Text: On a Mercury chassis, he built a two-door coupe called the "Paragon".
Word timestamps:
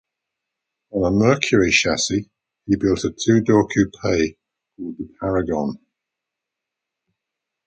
On 0.89 1.03
a 1.05 1.11
Mercury 1.15 1.69
chassis, 1.69 2.31
he 2.65 2.75
built 2.75 3.03
a 3.03 3.11
two-door 3.23 3.67
coupe 3.67 3.91
called 4.01 4.17
the 4.79 5.07
"Paragon". 5.19 5.77